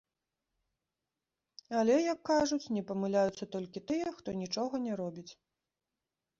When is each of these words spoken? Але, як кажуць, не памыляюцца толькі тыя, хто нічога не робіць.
Але, 1.81 1.99
як 2.13 2.19
кажуць, 2.31 2.69
не 2.77 2.83
памыляюцца 2.89 3.51
толькі 3.59 3.85
тыя, 3.93 4.07
хто 4.19 4.29
нічога 4.43 4.85
не 4.91 5.01
робіць. 5.05 5.31